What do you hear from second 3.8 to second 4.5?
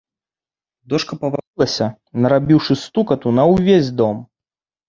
дом.